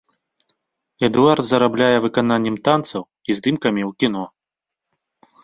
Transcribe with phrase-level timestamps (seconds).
[1.07, 4.23] Эдуард зарабляе выкананнем танцаў і здымкамі ў кіно.